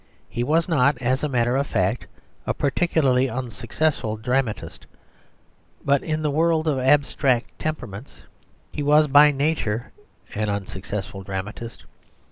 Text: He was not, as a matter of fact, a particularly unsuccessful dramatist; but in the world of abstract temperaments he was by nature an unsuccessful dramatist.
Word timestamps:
He 0.31 0.43
was 0.43 0.67
not, 0.67 0.99
as 0.99 1.21
a 1.21 1.29
matter 1.29 1.55
of 1.55 1.67
fact, 1.67 2.07
a 2.47 2.55
particularly 2.55 3.29
unsuccessful 3.29 4.17
dramatist; 4.17 4.87
but 5.85 6.01
in 6.01 6.23
the 6.23 6.31
world 6.31 6.67
of 6.67 6.79
abstract 6.79 7.59
temperaments 7.59 8.23
he 8.71 8.81
was 8.81 9.05
by 9.07 9.29
nature 9.29 9.91
an 10.33 10.49
unsuccessful 10.49 11.21
dramatist. 11.21 11.85